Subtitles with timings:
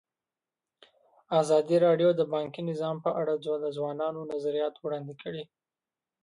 [1.41, 5.43] ازادي راډیو د بانکي نظام په اړه د ځوانانو نظریات وړاندې کړي.